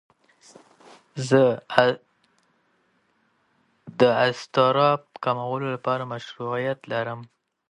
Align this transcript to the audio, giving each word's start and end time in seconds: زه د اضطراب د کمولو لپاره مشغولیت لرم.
زه 1.29 1.41
د 3.99 4.01
اضطراب 4.27 4.99
د 5.07 5.15
کمولو 5.23 5.67
لپاره 5.75 6.03
مشغولیت 6.13 6.79
لرم. 6.91 7.21